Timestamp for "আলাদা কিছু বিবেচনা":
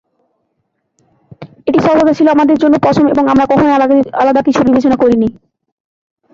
4.21-4.97